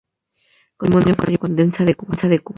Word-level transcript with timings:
Contrajo 0.77 0.97
matrimonio 0.97 1.21
con 1.37 1.51
la 1.51 1.55
condesa 1.55 1.85
de 2.27 2.39
Cuba. 2.39 2.43